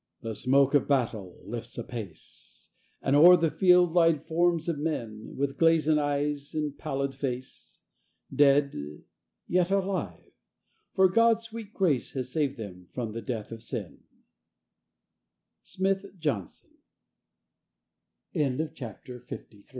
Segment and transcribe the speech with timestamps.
[0.21, 2.71] The smoke of battle lifts apace,
[3.03, 7.77] And o'er the field lie forms of men, With glazen eyes and pallid face
[8.35, 8.75] Dead
[9.47, 10.31] yet alive,
[10.95, 13.99] for God's sweet grace Has saved them from the death of sin.
[15.61, 16.71] SMITH JOHNSON.
[18.35, 19.65] XVIII.